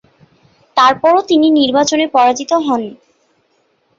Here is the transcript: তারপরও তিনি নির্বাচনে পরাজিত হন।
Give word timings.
তারপরও 0.77 1.21
তিনি 1.29 1.47
নির্বাচনে 1.59 2.05
পরাজিত 2.15 2.51
হন। 2.65 2.81